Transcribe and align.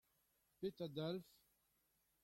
Petra 0.59 0.85
a 0.89 0.93
dalv? 0.95 1.21